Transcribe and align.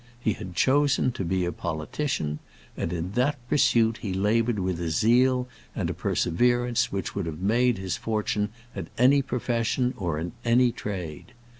He 0.19 0.33
had 0.33 0.55
chosen 0.55 1.11
to 1.11 1.23
be 1.23 1.45
a 1.45 1.51
politician, 1.51 2.39
and 2.75 2.91
in 2.91 3.11
that 3.11 3.37
pursuit 3.47 3.97
he 3.97 4.15
laboured 4.15 4.57
with 4.57 4.81
a 4.81 4.89
zeal 4.89 5.47
and 5.75 5.95
perseverance 5.95 6.91
which 6.91 7.13
would 7.13 7.27
have 7.27 7.39
made 7.39 7.77
his 7.77 7.97
fortune 7.97 8.49
at 8.75 8.87
any 8.97 9.21
profession 9.21 9.93
or 9.97 10.17
in 10.17 10.31
any 10.43 10.71
trade. 10.71 11.33